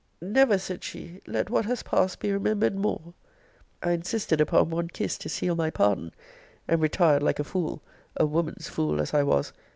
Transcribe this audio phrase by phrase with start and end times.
[0.19, 3.13] Never, said she, let what has passed be remembered more!
[3.83, 6.11] I insisted upon one kiss to seal my pardon
[6.67, 7.83] and retired like a fool,
[8.17, 9.53] a woman's fool, as I was!